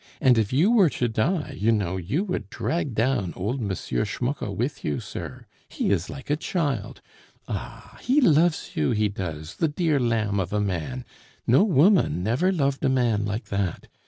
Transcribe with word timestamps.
And 0.19 0.35
if 0.39 0.51
you 0.51 0.71
were 0.71 0.89
to 0.89 1.07
die, 1.07 1.55
you 1.59 1.71
know, 1.71 1.97
you 1.97 2.23
would 2.23 2.49
drag 2.49 2.95
down 2.95 3.33
old 3.35 3.61
M. 3.61 3.69
Schmucke 3.69 4.49
with 4.51 4.83
you, 4.83 4.99
sir. 4.99 5.45
He 5.69 5.91
is 5.91 6.09
like 6.09 6.31
a 6.31 6.35
child. 6.35 7.01
Ah! 7.47 7.99
he 8.01 8.19
loves 8.19 8.71
you, 8.75 8.89
he 8.93 9.09
does, 9.09 9.57
the 9.57 9.67
dear 9.67 9.99
lamb 9.99 10.39
of 10.39 10.51
a 10.53 10.59
man; 10.59 11.05
no 11.45 11.63
woman 11.63 12.23
never 12.23 12.51
loved 12.51 12.83
a 12.83 12.89
man 12.89 13.25
like 13.25 13.49
that! 13.49 13.89